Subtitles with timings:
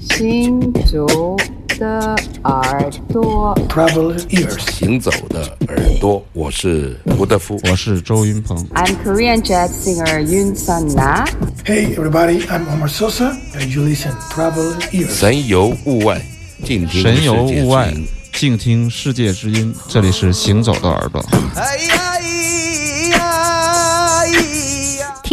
[0.00, 1.36] 行走
[1.78, 8.56] 的耳朵，Travel ears，行走的耳朵，我是胡德夫，我是周云鹏。
[8.74, 11.26] I'm Korean jazz singer Yun Sun Na.
[11.64, 15.10] Hey everybody, I'm Omar Sosa, and you listen Travel ears。
[15.10, 16.20] 神游物外，
[16.64, 17.92] 静听神游物外，
[18.32, 19.74] 静听世界之音。
[19.88, 21.24] 这里是行走的耳朵。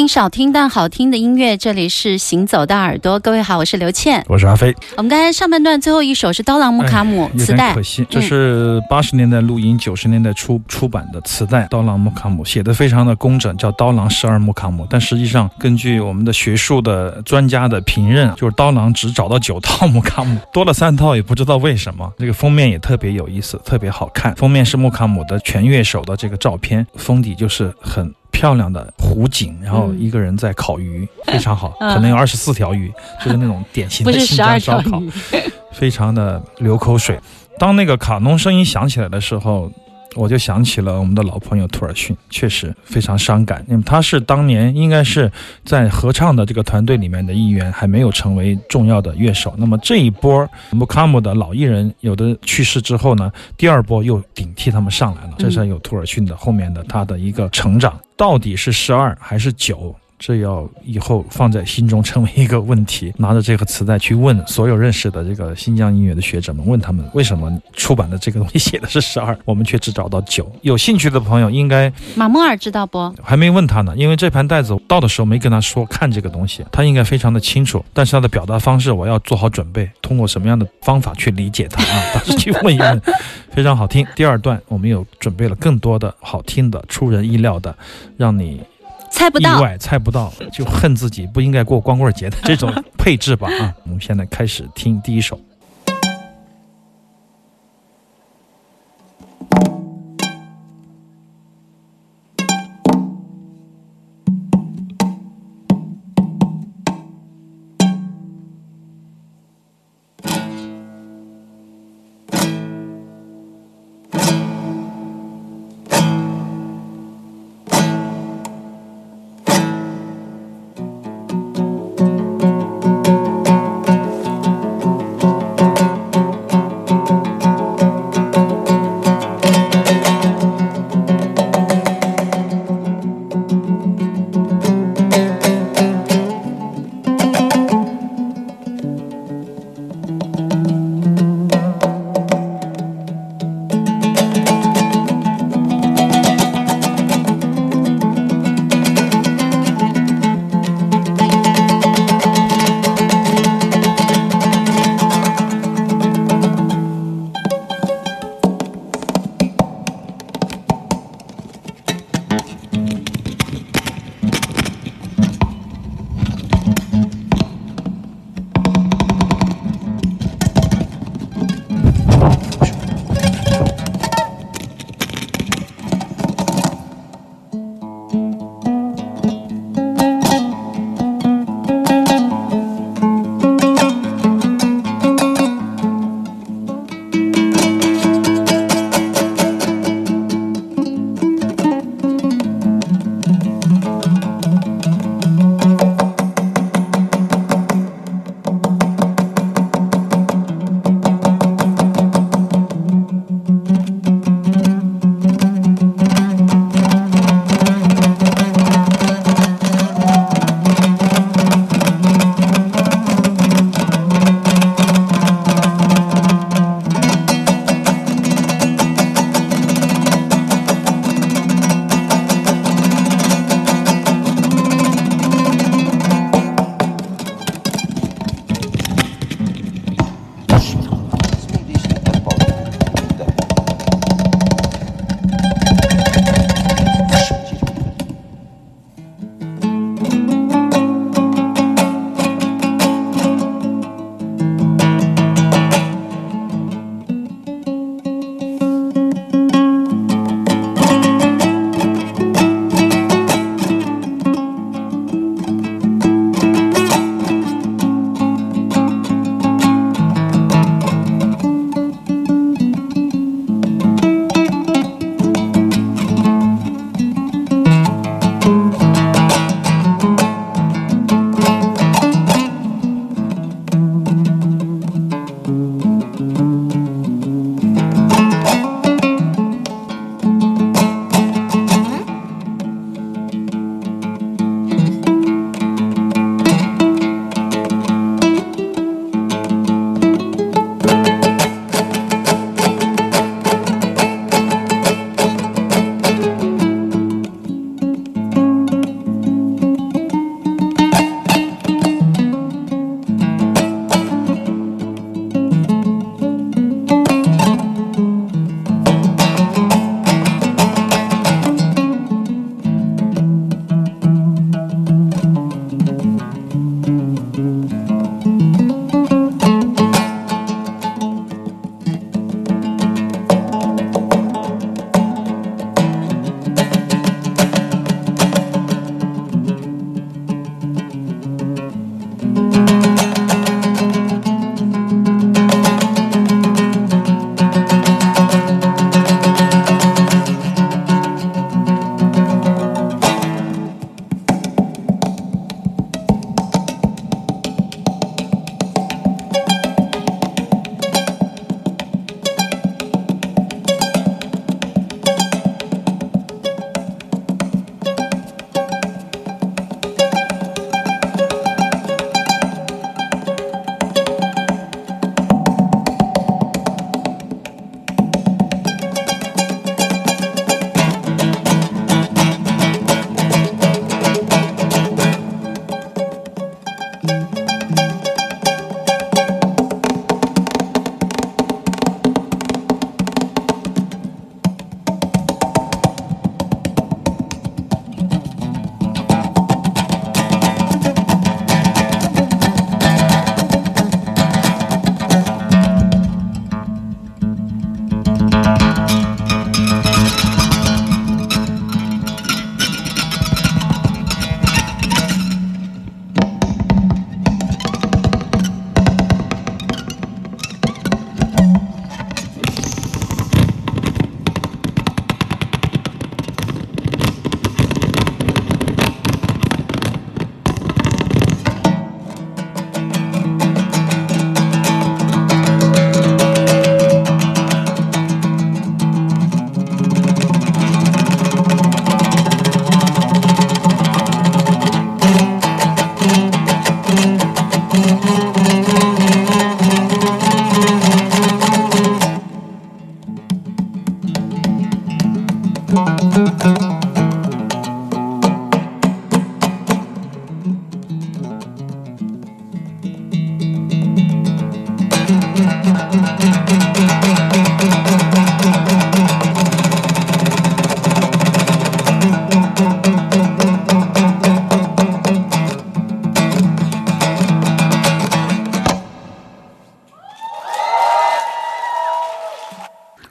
[0.02, 3.20] 听少听但好听的音乐，这里是行走的耳朵。
[3.20, 4.26] 各位好，我是刘倩。
[4.28, 4.76] 我是阿飞。
[4.98, 11.68] 我们刚才上半段最后一首是刀郎木卡姆磁带可，惜，这是八十年代录音，九十年代出出版的磁带。
[11.68, 14.88] 刀郎木卡姆写的非常的工整，叫刀郎十二木卡姆。
[14.90, 22.12] 但实际上，根据我们的学术的专家的评认，就是刀郎只找到九套木卡姆， 多了三套，也不知道为什么。
[22.18, 24.34] 这个封面也特别有意思，特别好看。
[24.34, 28.12] 封面是木卡姆的全乐手的这个照片，封底就是很。
[28.42, 32.92] 漂亮的湖景，然后一个人在烤鱼，非常好， 嗯可能有二十四条鱼，
[33.24, 35.00] 就是那种典型的新疆烧烤。
[35.72, 37.20] 非常的流口水。
[37.60, 39.72] 当那个卡农声音响起来的时候，
[40.16, 45.32] 我就想起了我们的老朋友托尔逊，确实非常伤感，因为他是当年应该是
[45.64, 49.54] 在合唱的这个团队里面的一员，还没有成为重要的乐手。
[49.58, 59.96] 那么这一波穆卡姆的老艺人有的去世之后呢，第二波又顶替他们上来了，这是有托尔逊的后面的他的一个成长，到底是十二还是九？
[60.22, 70.50] 这要以后放在心中成为一个问题，拿着这个磁带去问所有认识的这个新疆音乐的学者们，问他们为什么出版的这个东西写的是十二，我们却只找到九。
[70.62, 73.12] 有兴趣的朋友应该马莫尔知道不？
[73.24, 82.14] 还没问他呢，因为这盘带子到的时候没跟他说看这个东西，他应该非常的清楚，但是他的表达方式我要做好准备，通过什么样的方法去理解它啊？
[82.14, 83.02] 到时去问一问，
[83.52, 84.06] 非常好听。
[84.16, 87.76] 第二段我们有准备了更多的好听的、出人意料的，
[88.18, 88.71] 让你意
[89.12, 95.40] 猜不意外，猜不到就恨自己不应该过光棍节的这种配置吧啊， 我们现在开始听第一首。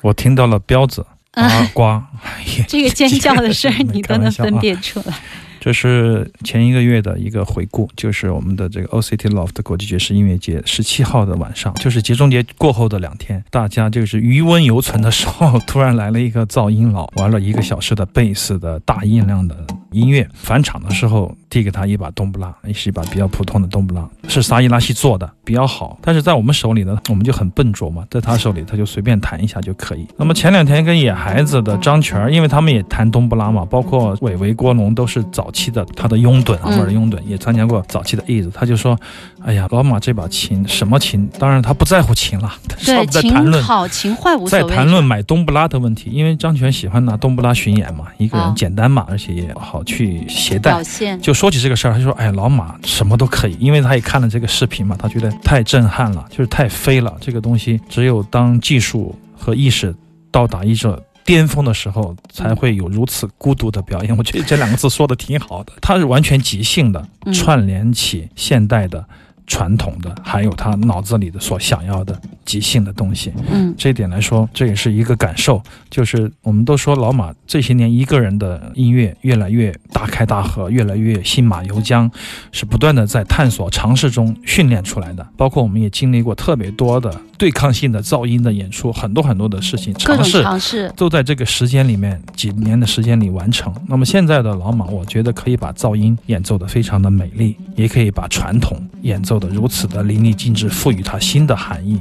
[0.03, 1.07] 我听到了彪子。
[1.33, 1.83] 啊呱，
[2.23, 4.59] 哎呀 这个尖叫的声儿你都能分。
[4.59, 5.15] 辨出来。
[5.63, 19.55] 这是前一个月的一个回顾，就是我们的这个 OCT Loft 国际爵士音乐节十七号的晚上，就是节中节过后的两天，大家就是余温犹存的时候， 突然来了一个噪音佬，玩了一个小时的贝斯的大音量的
[19.93, 20.27] 音乐。
[20.33, 25.99] 返场的时候递给他一把冬不拉，也是一把比较普通的冬不拉，是沙伊拉西做的，比较好。
[26.01, 30.07] 但是在我们手里呢，我们就很笨拙嘛，在他手里他就随便弹一下就可以。
[30.17, 38.97] 那么前两天跟野孩子的张全，因为他们也弹冬不拉嘛，包括伟伟、郭龙都是早期的他的拥趸啊，嗯或者拥趸也参加过早期的 E 子，他就说，
[39.45, 41.29] 哎呀，老马这把琴什么琴？
[41.37, 43.55] 当然他不在乎琴了，他是对，在谈论。
[43.55, 44.69] 琴好琴坏无所谓。
[44.69, 50.81] 在谈论买冬不拉的问题，因为张全喜欢拿冬不拉巡演嘛，一个啊人简单嘛，而且也好去携带
[51.21, 57.17] 就说起这个事儿，他就说：“哎，老马什么都可以，因为他也看了这个视频嘛，他觉得太震撼了，就是太飞了。
[57.19, 59.95] 这个东西只有当技术和意识
[60.31, 64.15] 到达一种巅峰的时候，才会有如此孤独的表演。
[64.19, 69.03] 我觉得这两个字说的挺好的，他是完全即兴的，串联起现代的、
[69.51, 73.33] 传统的，还有他脑子里的所想要的即兴的东西。
[73.51, 82.09] 嗯这一点来说，这也是一个感受，就是我们都说老马这些年一个人的音乐越来越大开大合，越来越信马由缰，
[82.53, 85.27] 是不断的在探索、尝试中训练出来的。
[85.37, 90.43] 包括我们也经历过特别多的对抗性的噪音的演出，很多很多的事情尝试。
[90.43, 93.75] 尝试，都在这个时间里面，几年的时间里完成。
[93.87, 101.99] 那么现在的老马，我觉得可以把噪音演奏得非常的美丽，也可以把传统演奏得如此的淋漓尽致，赋予它新的含义。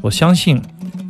[0.00, 0.60] 我相信，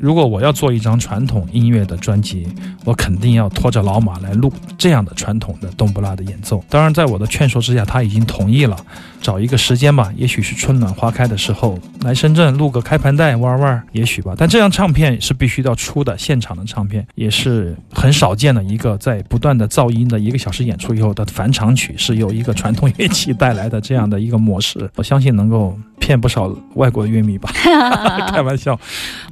[0.00, 2.48] 如果我要做一张传统音乐的专辑，
[2.84, 6.62] 我肯定要拖着老马来录这样的传统的冬不拉的演奏。
[6.68, 8.76] 当然，在我的劝说之下，他已经同意了。
[9.20, 14.34] 找一个时间吧，也许是春暖花开的时候来深圳录个开盘带玩玩，也许吧。
[14.34, 27.50] 但这张唱片是必须要出的，现场的唱片也是很少见的一个，在不断的噪音的一个小时演出以后的返场曲，是由一个传统乐器带来的这样的一个模式，我相信能够骗不少外国乐迷吧。
[28.32, 28.79] 开玩笑，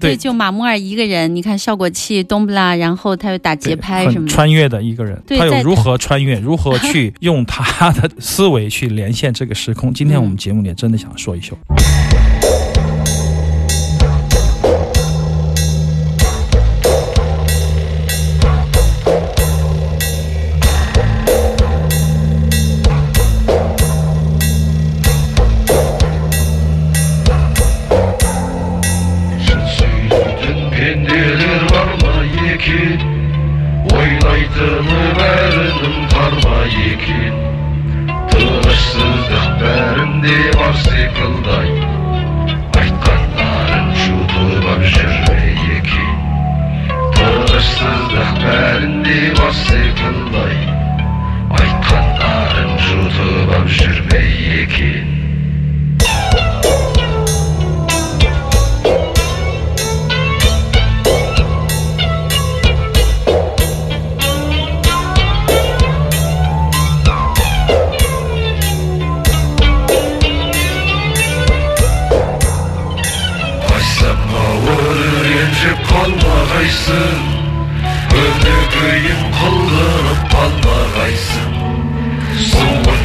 [0.00, 9.92] 对，对就马木尔一个人，你看效果器、冬不拉，然后他又打节拍什么的，穿越的一个人，他有如何穿越，如何去用他的思维去连线这个时空。
[9.92, 11.58] 今天我们节目里真的想说一说。
[75.58, 77.22] Өлтірсін
[78.18, 81.56] өнегейің құлдырып қалмағайсың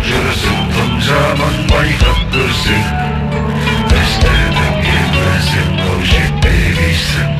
[0.09, 2.85] жүрсің тым жаман байқап көрсең
[4.01, 7.33] іздедің емесің ау жетпегейсің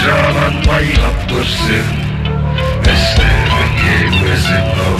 [0.00, 0.58] жаман
[3.92, 4.98] емесің ау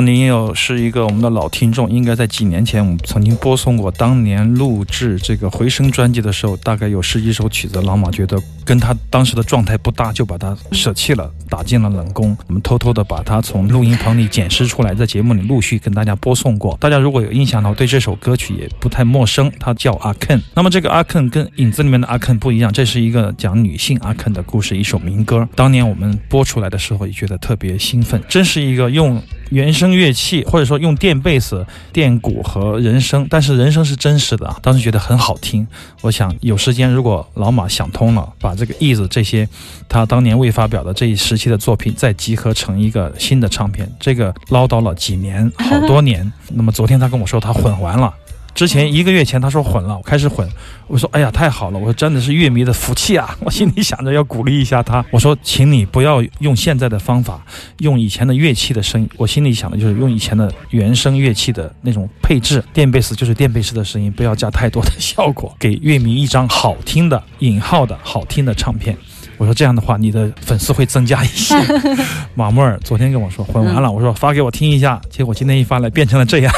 [0.00, 12.36] 您有是一个我们的老听众，应该在几年前我们曾经播送过当年录制这个回声专辑的时候，大概有十几首曲子，老马觉得跟他当时的状态不搭，就把它舍弃了，打进了冷宫。
[12.46, 16.76] 我们偷偷的把它从录音棚里捡拾出来，在节目里陆续跟大家播送过。
[16.80, 20.42] 大家如果有印象的话，对这首歌曲也不太陌生，它叫阿肯。
[20.54, 25.48] 那么这个阿肯跟影子里面的阿肯不一样，这是一个讲女性阿肯的故事，一首民歌。
[25.54, 35.66] 当年我们播出来的时候也觉得特别兴奋，真是一个用原声乐器或者说用电贝斯、电鼓和人声，但是人声是真实的啊，当时觉得很好听。
[36.02, 39.48] 我想有时间，如果老马想通了，把这个意思这些
[39.88, 46.30] 他当年未发表的这一时期的作品再集合成一个新的唱片，这个唠叨了几年，好多年。
[46.52, 48.14] 那么昨天他跟我说他混完了。
[48.58, 50.44] 之前一个月前他说混了，我开始混，
[50.88, 57.40] 我说哎呀太好了，我说真的是乐迷的福气啊， 我心里想着要鼓励一下他，我说请你不要用现在的方法，
[57.78, 68.96] 用以前的乐器的声音，我心里想的就是用以前的原声乐器的那种配置，电贝斯就是电贝斯的声音，不要加太多的效果，给乐迷一张好听的引号的好听的唱片。
[69.36, 71.54] 我说这样的话，你的粉丝会增加一些。
[72.34, 76.52] 马木尔昨天跟我说混完了，我说发给我听一下，结果今天一发来变成了这样。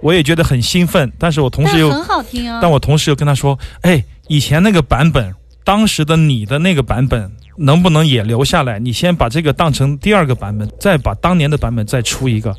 [0.00, 2.58] 我也觉得很兴奋，但是我同时又，很好听啊。
[2.60, 5.34] 但我同时又跟他说，哎，以前那个版本，
[5.64, 8.78] 当时的你的那个版本，能不能也留下来？
[8.78, 12.54] 你先把这个当成第二个版本，再把当年的版本再出一个。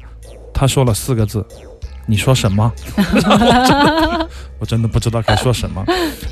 [0.54, 1.46] 他说了四个字，
[2.06, 2.72] 你说什么？
[4.60, 5.86] 我真的不知道该说什么，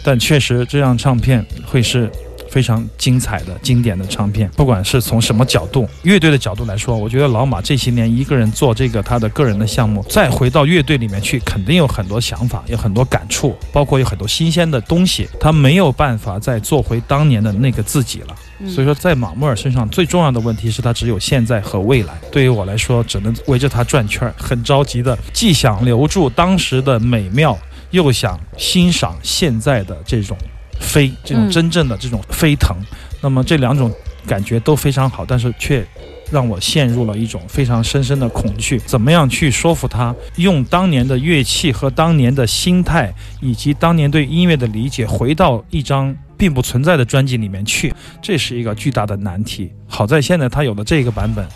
[0.03, 2.11] 但确实这张唱片会是。
[2.55, 18.33] 非常精彩的经典的唱片，不管是从什么角度，乐队的角度来说，我觉得老马这些年一个人做这个他的个人的项目，再回到乐队里面去，肯定有很多想法，有很多感触，包括有很多新鲜的东西，他没有办法再做回当年的那个自己了。
[18.69, 22.13] 所以说，在马穆尔身上最重要的问题是他只有现在和未来。
[22.31, 27.57] 对于我来说，只能围着他转圈儿，很着急的，既想留住当时的美妙，
[27.91, 30.37] 又想欣赏现在的这种。
[30.79, 32.75] 飞这种真正的这种飞腾，
[33.21, 33.91] 那么这两种
[34.25, 35.85] 感觉都非常好，但是却
[36.31, 38.79] 让我陷入了一种非常深深的恐惧。
[38.79, 47.93] 怎么样去说服他用当年的乐器和当年的心态，以及当年对音乐的理解，回到一张并不存在的专辑里面去？
[48.21, 49.71] 这是一个巨大的难题。
[49.87, 51.47] 好在现在他有了这个版本。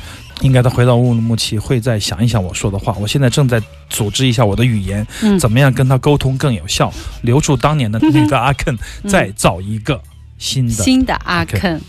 [0.42, 2.96] 应该他回到乌鲁木齐会再想一想我说的话。
[2.98, 5.06] 我现在正在组织一下我的语言，
[5.38, 6.90] 怎么样跟他沟通更有效，
[7.24, 8.74] 留住当年的那个阿肯，
[9.06, 10.02] 再造一个
[10.38, 11.82] 新的新的阿肯。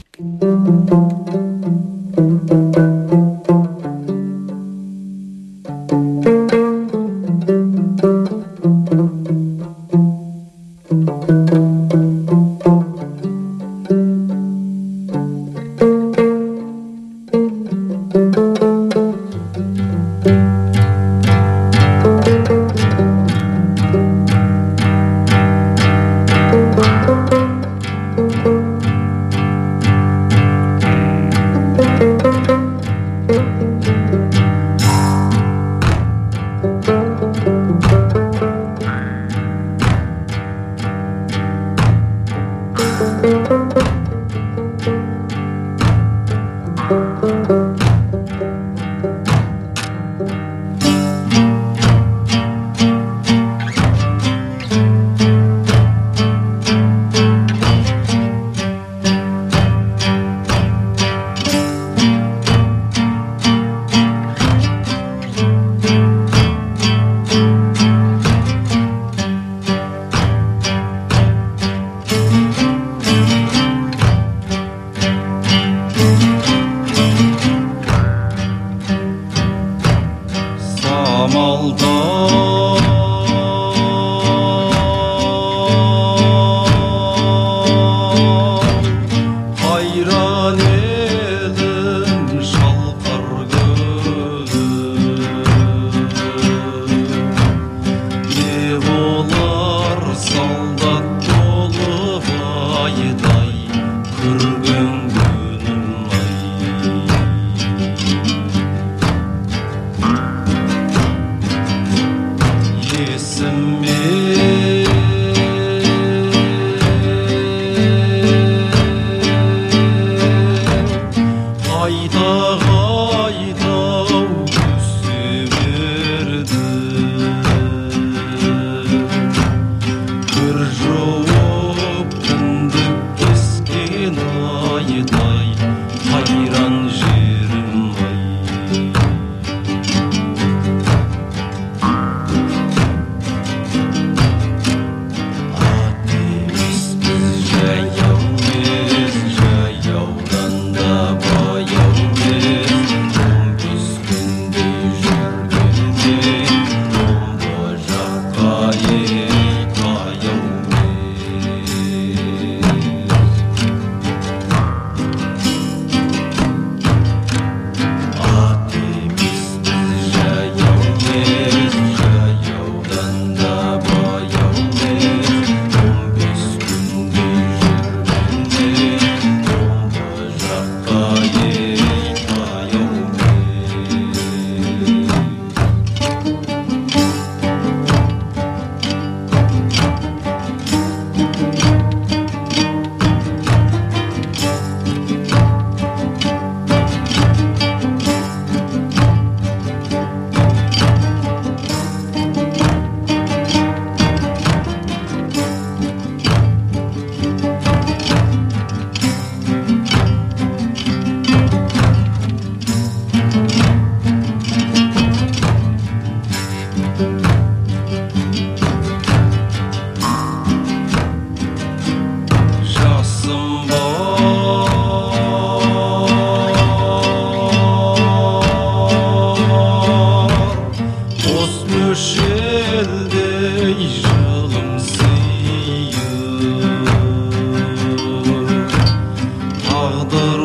[240.13, 240.40] Oh.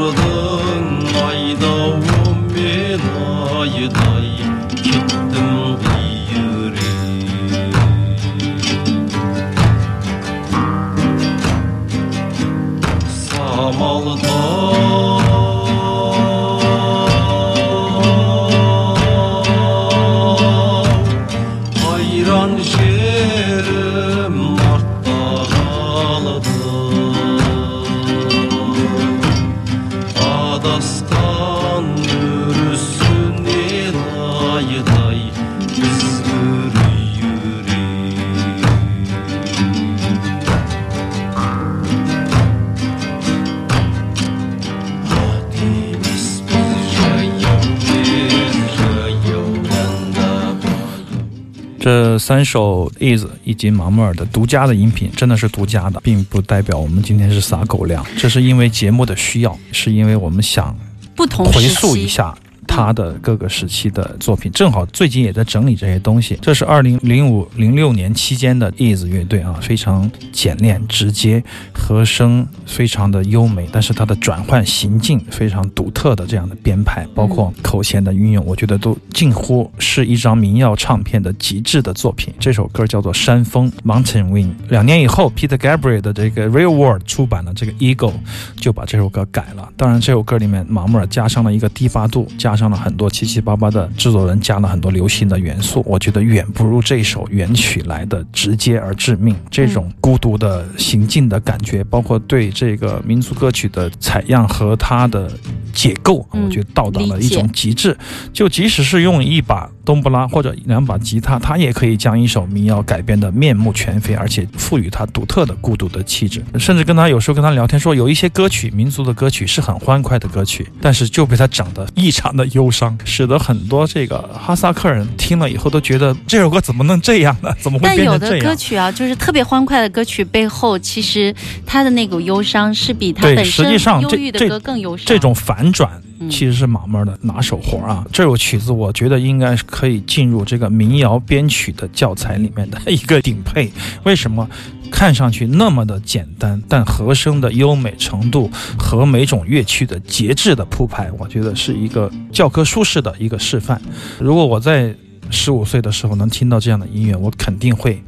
[51.85, 60.75] 这三首 Is 以及马木尔的独家的音频真的是独家的，并不代表我们今天是撒狗粮，这是因为节目的需要，是因为我们想
[61.15, 62.35] 不同回溯一下
[62.67, 64.51] 他的各个时期的作品。
[64.51, 66.37] 正好最近也在整理这些东西。
[66.41, 82.33] 这是二零零五零六年期间的 Is 乐队啊，非常简练直接，和声非常的优美，但是它的转换行径非常独特的这样的编排，包括口弦的运用，我觉得都近乎是一张民谣唱片的极致的作品。
[82.39, 84.51] 这首歌叫做《山峰》（Mountain Wind）。
[84.69, 88.13] 两年以后，Peter Gabriel 的这个 Real World 出版了这个 Ego，
[88.57, 89.69] 就把这首歌改了。
[89.77, 99.35] 当然，这首歌里面马木尔加上了一个低八度，加上了很多七七八八的制作人加了很多流行的元素，我觉得远不如这首原曲来的直接而致命。
[99.49, 105.31] 这种孤独的行进的感觉，包括对这个民族歌曲的采样和它的
[105.73, 107.97] 解构，我觉得到达了一种极致。
[108.31, 116.43] 就即使是用一把冬不拉或者两把吉他，他也可以将一首民谣改编的面目全非，而且赋予它独特的孤独的气质。
[116.59, 127.53] 甚至跟他有时候跟他聊天说，有一些歌曲，民族的歌曲是很欢快的歌曲，但是就被他整得异常的忧伤，使得很多这个哈萨克人听了以后都觉得这首歌怎么能这样呢？
[127.61, 128.45] 怎么会但有的变成这样？
[128.47, 131.33] 歌曲啊，就是特别欢快的歌曲背后，其实
[131.65, 133.65] 他的那股忧伤是比它对本身
[134.01, 135.05] 忧郁的歌更忧伤。
[135.05, 138.05] 这种反转嗯其实是马妹儿的拿手活啊！
[138.11, 143.71] 这首曲子我觉得应该是可以进入这个民谣编曲的教材里面的一个顶配。
[144.03, 144.47] 为什么？
[144.91, 153.81] 看上去那么的简单，但和声的优美程度和每种乐器的节制的铺排，我觉得是一个教科书式的一个示范。
[154.19, 154.95] 如果我在
[155.31, 158.01] 十五岁的时候能听到这样的音乐，我肯定会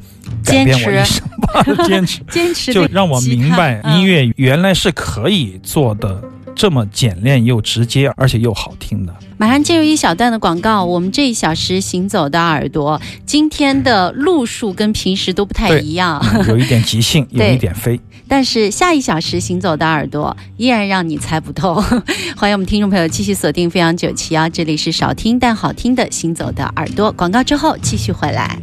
[0.44, 2.22] 改变我一生吧， 坚持。
[2.30, 6.22] 坚持就让我明白嗯音乐原来是可以做的
[6.58, 9.14] 这么简练又直接，而且又好听的。
[9.36, 18.00] 马上进入一小段的广告，我们这一小时行走的耳朵，今天的路数跟平时都不太一样，有一点即兴， 有一点飞。
[18.26, 21.76] 但是下一小时行走的耳朵依然让你猜不透。
[22.36, 27.12] 欢迎我们听众朋友继续锁定飞扬九七幺，这里是少听但好听的行走的耳朵。
[27.12, 28.58] 广告之后继续回来。